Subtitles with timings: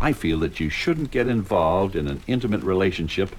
[0.00, 3.34] I feel that you shouldn't get involved in an intimate relationship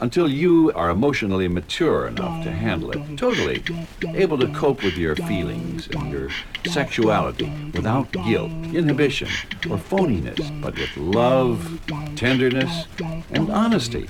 [0.00, 3.62] until you are emotionally mature enough to handle it, totally
[4.06, 6.30] able to cope with your feelings and your
[6.66, 9.28] sexuality without guilt, inhibition,
[9.70, 11.80] or phoniness, but with love,
[12.16, 12.86] tenderness,
[13.30, 14.06] and honesty.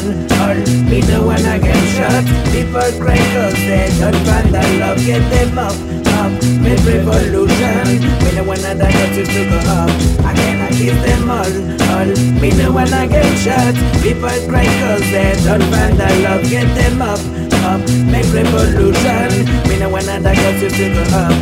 [0.00, 0.54] gun Or
[0.88, 4.98] be the one I get shot People cry cause they don't find the love.
[4.98, 5.76] Get them up,
[6.18, 8.00] up, make revolution.
[8.20, 9.90] Be the one that gets you to go up.
[10.30, 11.52] Again I give them all,
[11.92, 12.40] all.
[12.40, 16.42] Be the one I get shot People cry cause they don't find the love.
[16.48, 19.28] Get them up up, make revolution.
[19.68, 21.34] We know another other got to figure up.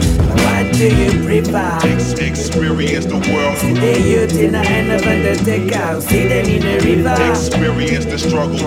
[0.44, 1.78] What do you prefer?
[2.18, 3.58] Experience the world.
[3.58, 5.00] See the youth in the hand of.
[6.02, 7.16] See them in the river.
[7.30, 8.58] Experience the struggle.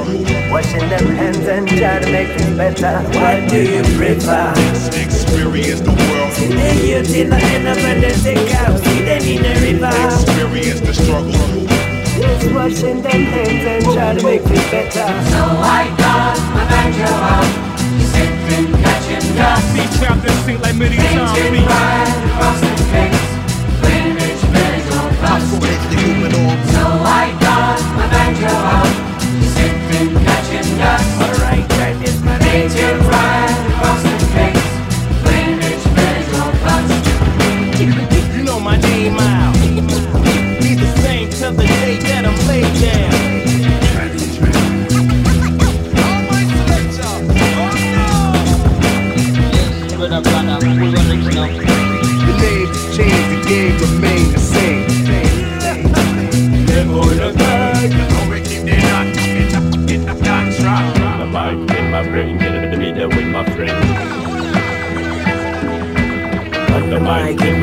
[0.51, 2.95] Washing them hands and try to make things better.
[3.19, 4.53] What do you prefer?
[5.05, 6.33] Experience the world.
[6.33, 7.77] See the youth in the hand of.
[8.23, 9.91] See them in the river.
[10.05, 11.66] Experience the struggle.
[12.17, 15.05] Just watching them hands and try to make me better.
[15.29, 17.45] So I got my banjo out.
[18.09, 19.69] Sipping, catching dust.
[19.69, 21.37] Be trapped in sync like many times.
[21.37, 23.21] Right across the face.
[23.85, 25.61] Rich, berries, or dust.
[26.73, 28.93] So I got my banjo out.
[29.53, 31.21] Sipping, catching dust.
[31.21, 32.97] Alright, that is my nature.
[33.13, 34.65] Right across the face.
[35.21, 38.16] Rich, berries, or dust.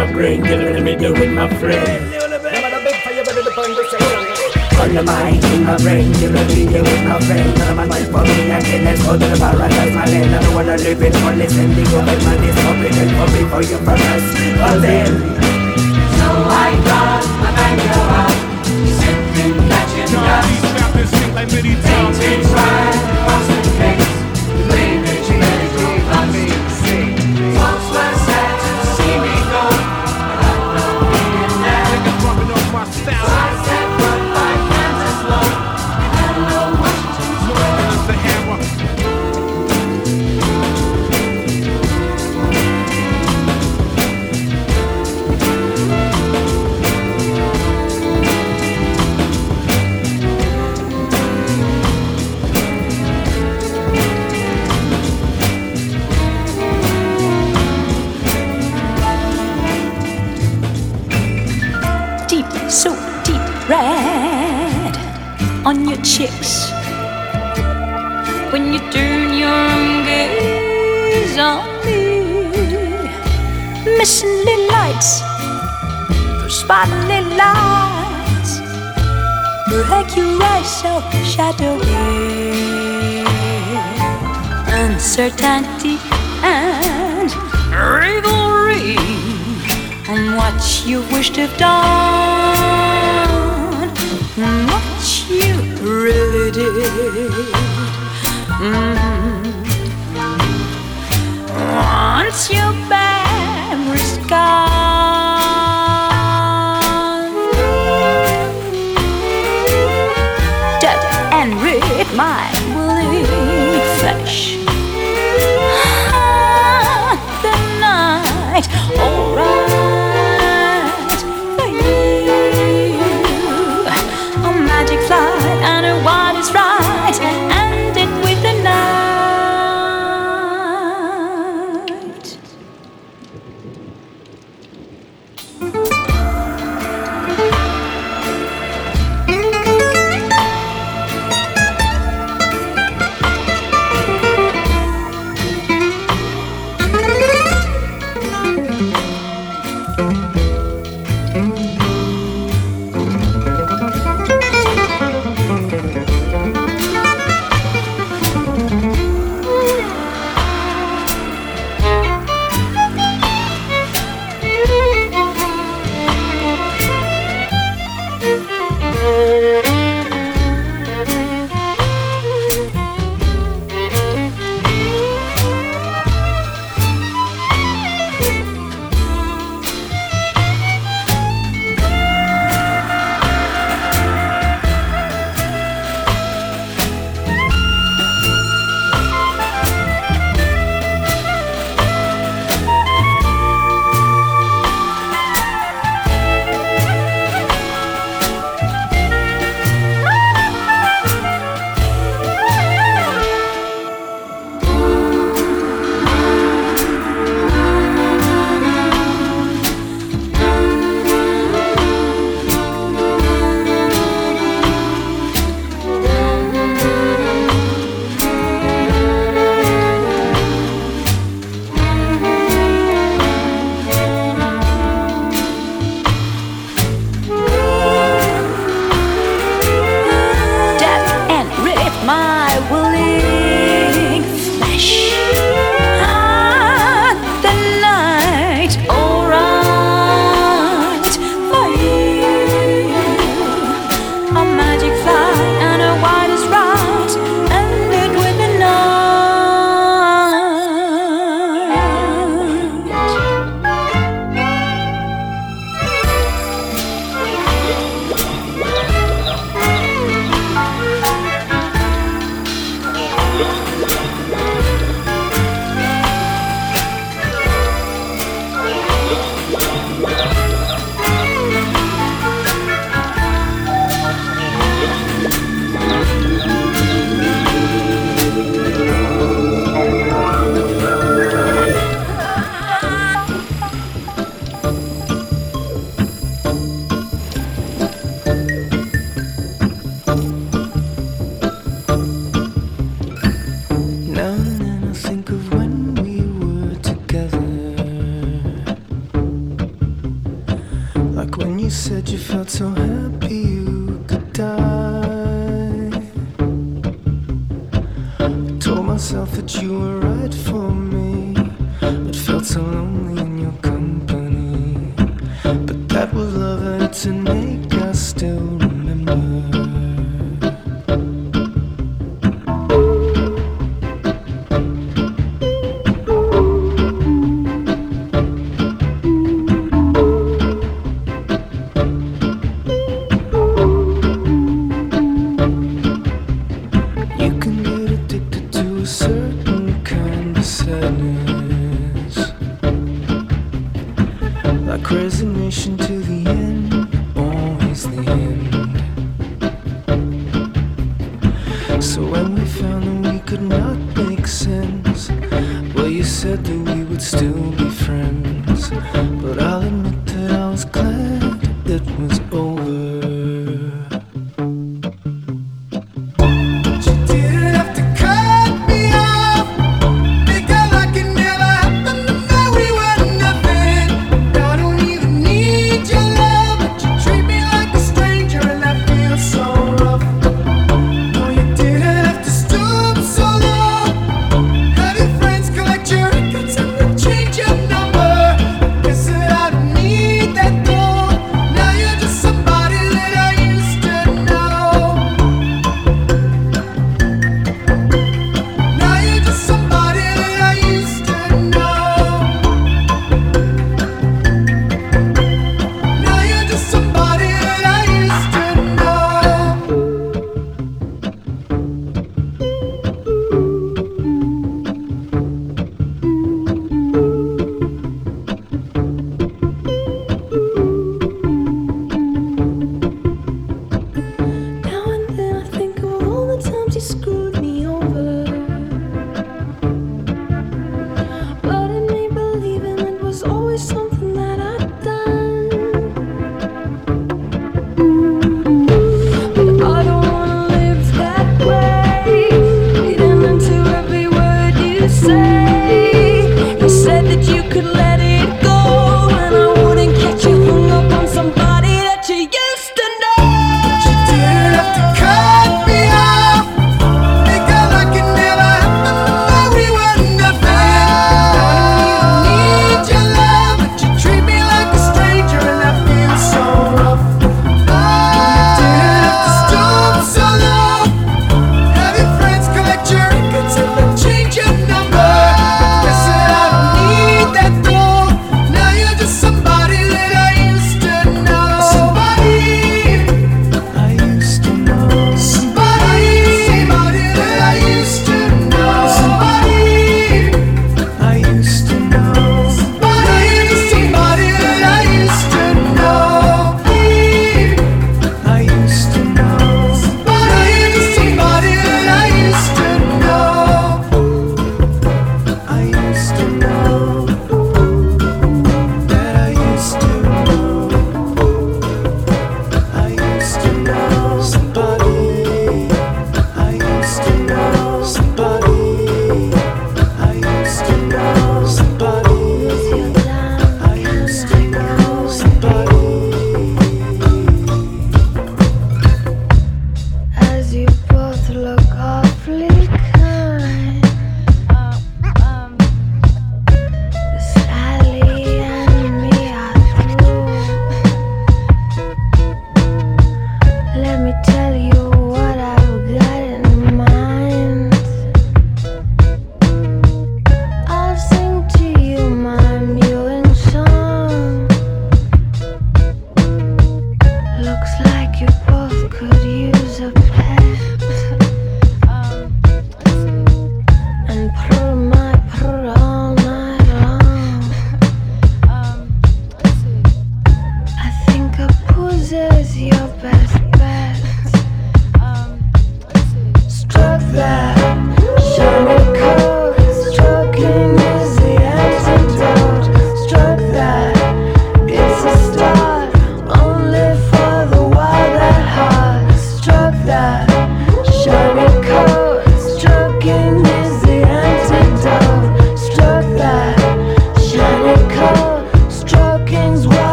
[0.00, 2.12] my brain, get rid of me with my friend.
[4.76, 7.58] Pull the mind, in my brain, give a video with my friend.
[7.58, 10.34] None of my life for me, I can't let go to the paradise My land,
[10.34, 13.62] I don't wanna live in for listen The government man is forbidden for me, for
[13.70, 14.24] you for us
[14.60, 15.12] But then,
[16.16, 18.09] so I got a bankroll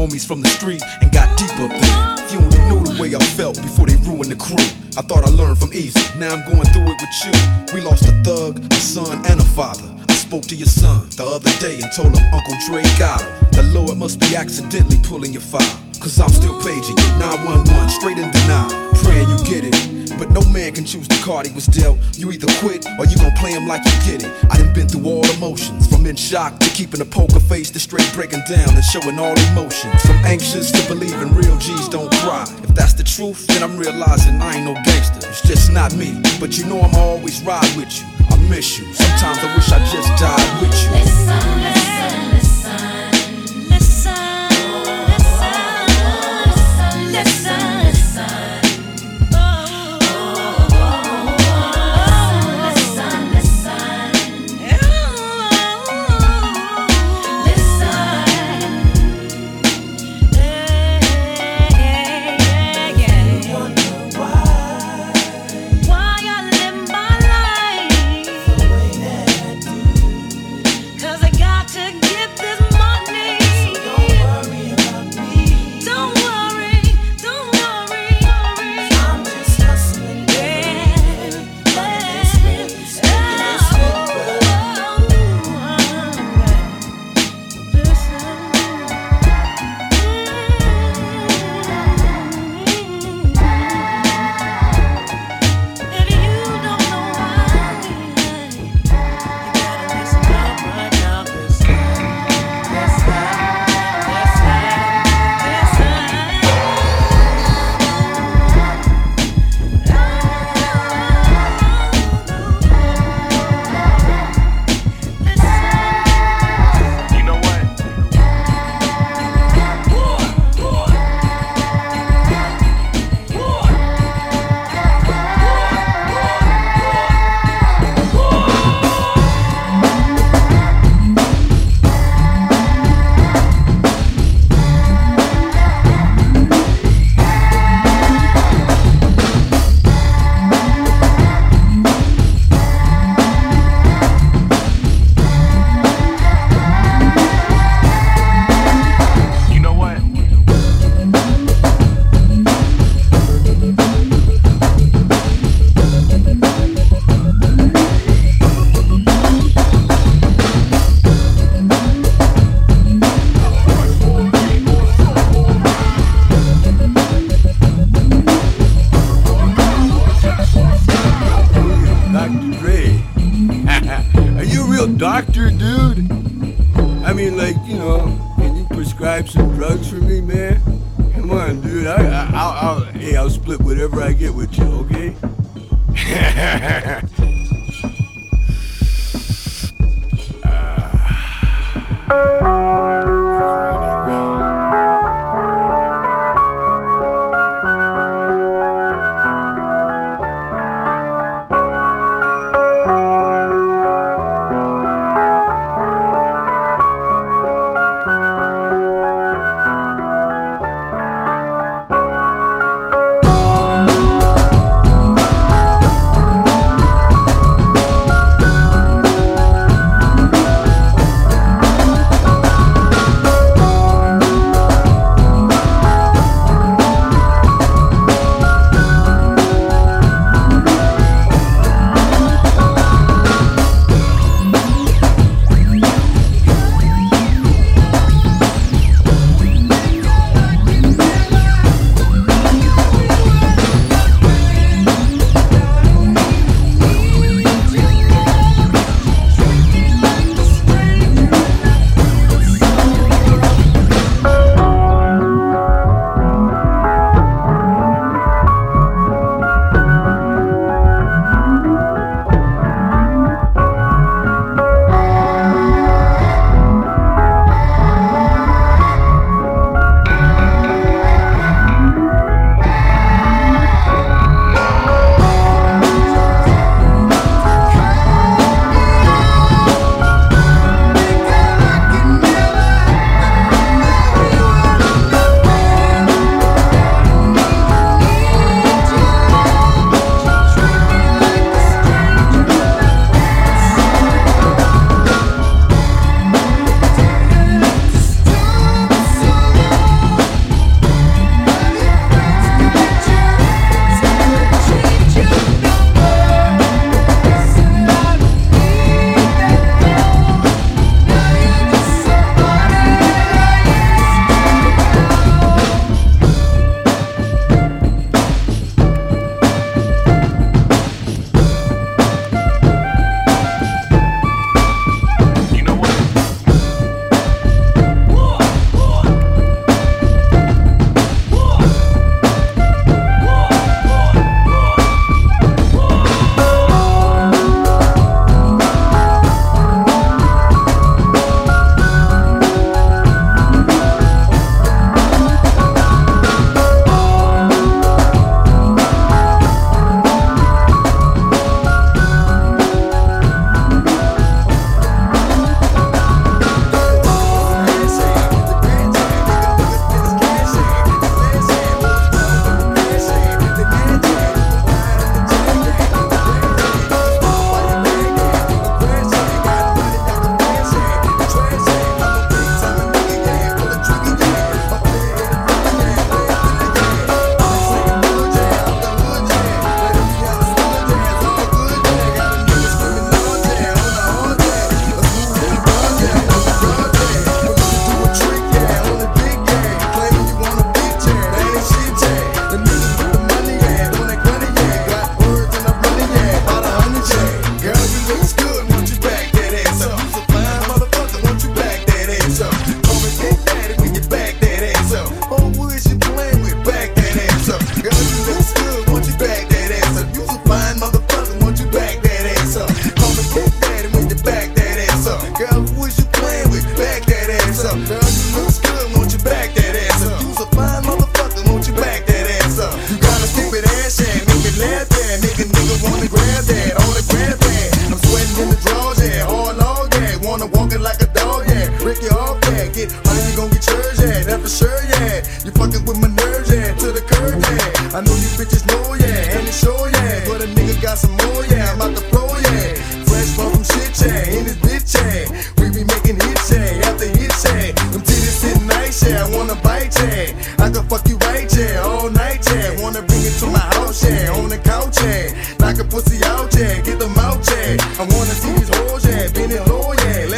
[0.00, 2.40] homies from the street and got deep up there.
[2.40, 4.64] Only knew the way I felt before they ruined the crew.
[4.96, 7.34] I thought I learned from Eazy, now I'm going through it with you.
[7.74, 9.86] We lost a thug, a son, and a father.
[10.08, 13.30] I spoke to your son the other day and told him Uncle Dre got him.
[13.52, 15.78] The Lord must be accidentally pulling your file.
[16.00, 18.72] Cause I'm still paging you, 911, straight in denial.
[19.04, 19.99] Praying you get it.
[20.20, 21.96] But no man can choose the card he was dealt.
[22.18, 24.30] You either quit or you gon' play him like you get it.
[24.52, 27.80] I done been through all emotions, from in shock to keeping a poker face to
[27.80, 29.96] straight breaking down and showing all emotions.
[30.04, 32.44] From anxious to believing real G's don't cry.
[32.62, 35.26] If that's the truth, then I'm realizing I ain't no gangster.
[35.26, 36.20] It's just not me.
[36.38, 38.06] But you know I'ma always ride with you.
[38.28, 38.92] I miss you.
[38.92, 41.79] Sometimes I wish I just died with you.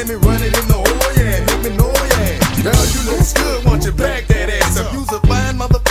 [0.03, 1.47] Let me run it in the oil, yeah.
[1.47, 2.65] Make me know, yeah.
[2.65, 4.93] Girl, you look good, want you back that ass up.
[4.93, 5.82] You's a fine mother.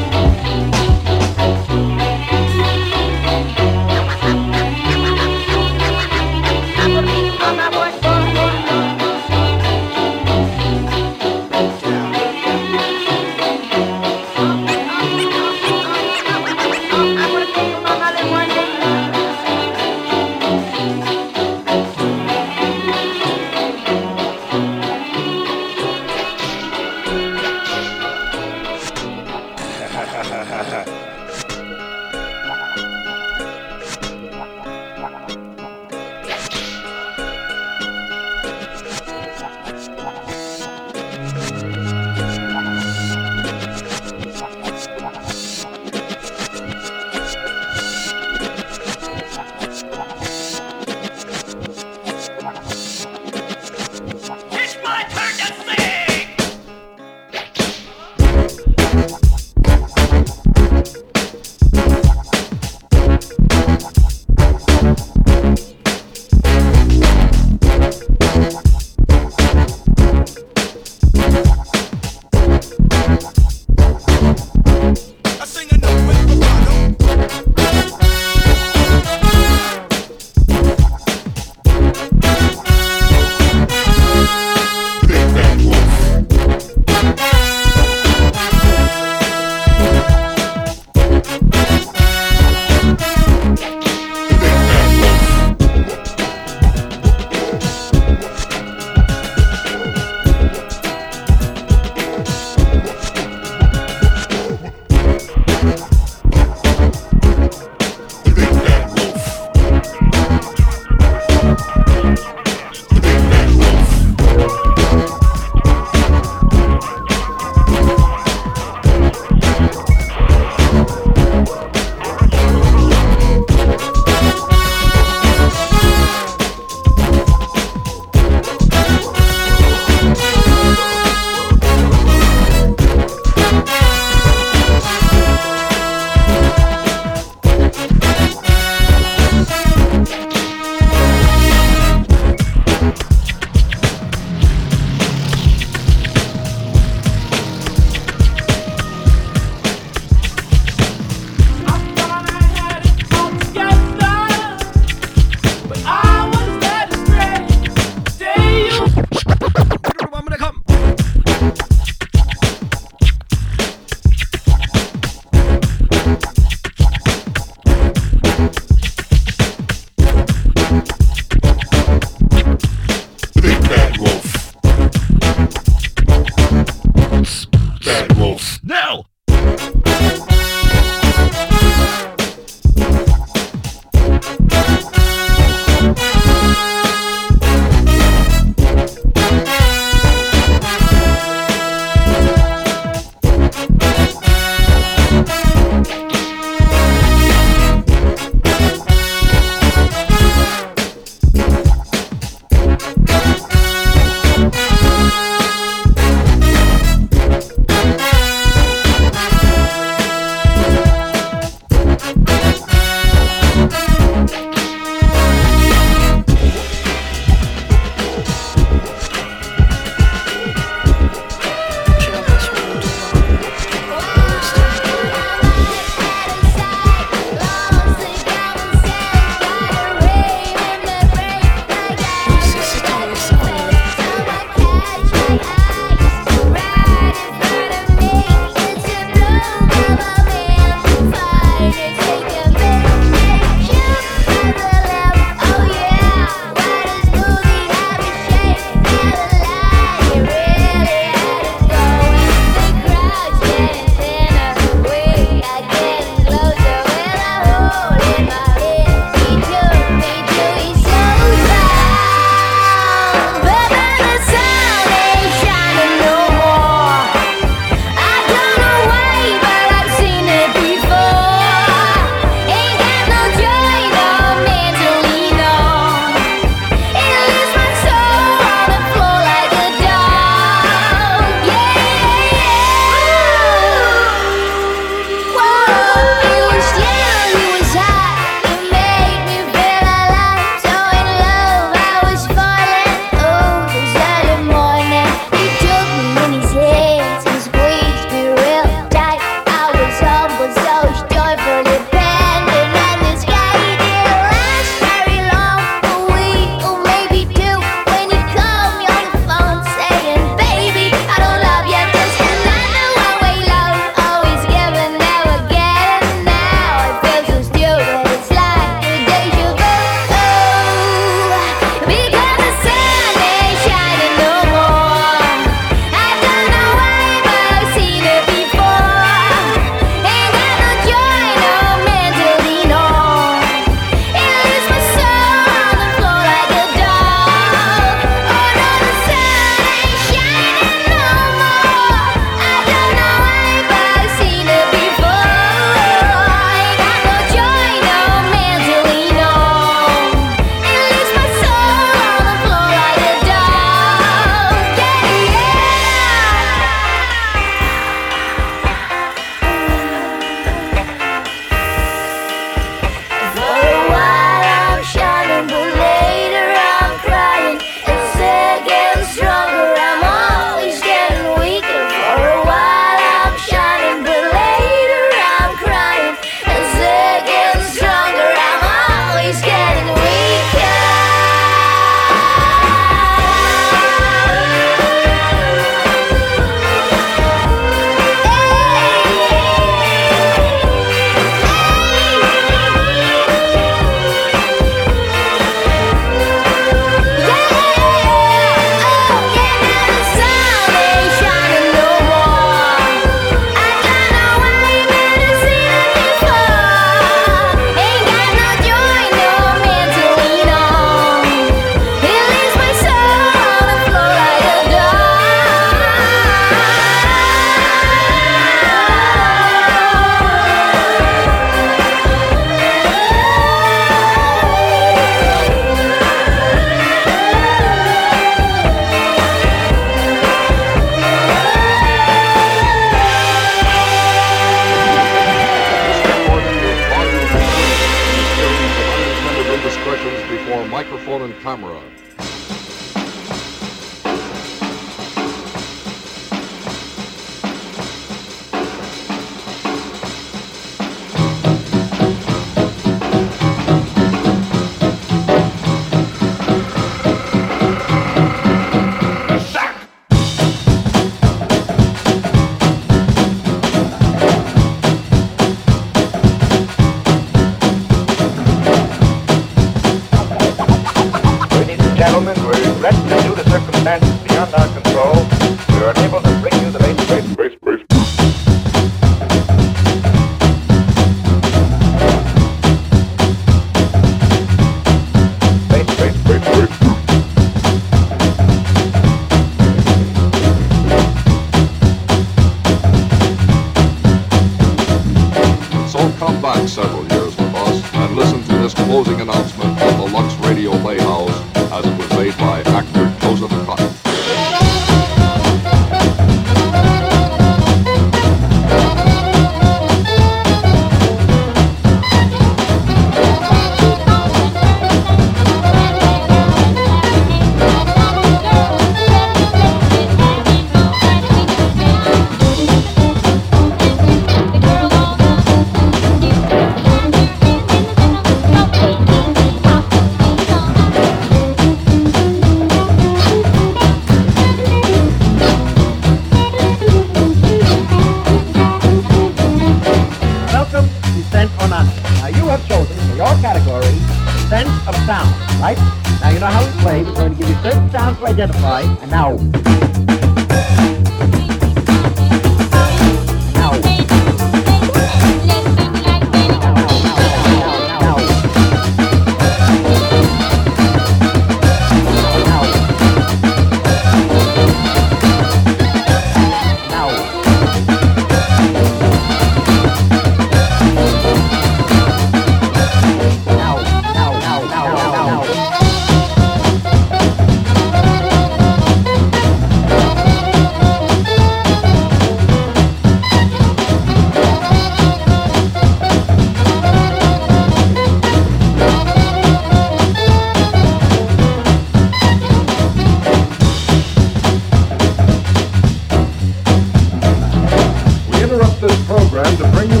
[599.31, 600.00] program to bring you